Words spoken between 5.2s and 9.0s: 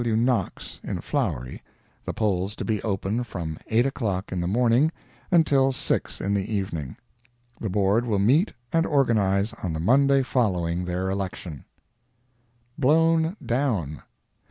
until 6 in the evening. The Board will meet and